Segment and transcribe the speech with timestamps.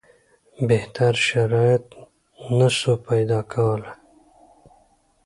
[0.69, 1.85] بهتر شرایط
[2.57, 3.93] نه سو پیدا کولای.